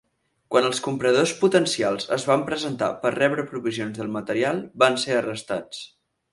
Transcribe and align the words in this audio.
Quan 0.53 0.69
els 0.69 0.79
compradors 0.87 1.33
potencials 1.41 2.09
es 2.17 2.25
van 2.31 2.47
presentar 2.49 2.89
per 3.05 3.13
rebre 3.19 3.47
provisions 3.53 3.95
del 4.01 4.13
material, 4.19 4.65
van 4.87 5.01
ser 5.07 5.19
arrestats. 5.23 5.89